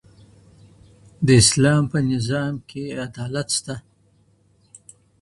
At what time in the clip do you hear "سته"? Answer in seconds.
3.57-3.75